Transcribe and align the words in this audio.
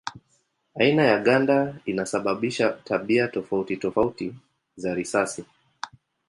Aina 0.79 1.03
ya 1.03 1.19
ganda 1.19 1.79
inasababisha 1.85 2.69
tabia 2.83 3.27
tofauti 3.27 3.77
tofauti 3.77 4.35
za 4.75 4.93
risasi. 4.95 5.45